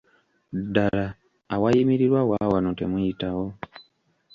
Ddala 0.63 1.05
awayimirirwa 1.53 2.19
waawano 2.29 2.69
temuyitawo. 2.79 3.45